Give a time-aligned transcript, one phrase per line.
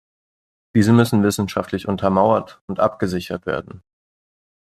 [0.73, 3.83] Diese müssen wissenschaftlich untermauert und abgesichert werden.